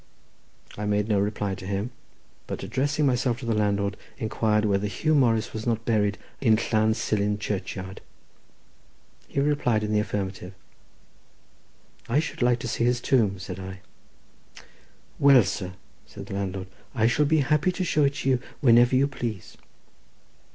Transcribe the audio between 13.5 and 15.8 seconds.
I. "Well, sir,"